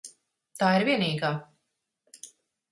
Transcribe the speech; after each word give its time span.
Tā 0.61 0.69
ir 0.79 0.85
vienīgā. 0.87 1.31